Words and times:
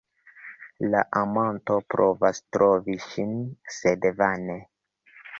La 0.93 1.01
amanto 1.17 1.75
provas 1.93 2.39
trovi 2.57 2.95
ŝin, 3.03 3.35
sed 3.75 4.09
vane. 4.23 4.57